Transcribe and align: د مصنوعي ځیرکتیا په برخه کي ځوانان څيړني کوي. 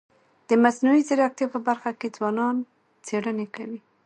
د 0.47 0.49
مصنوعي 0.63 1.01
ځیرکتیا 1.07 1.47
په 1.53 1.59
برخه 1.67 1.91
کي 1.99 2.07
ځوانان 2.15 2.55
څيړني 3.05 3.47
کوي. 3.55 3.79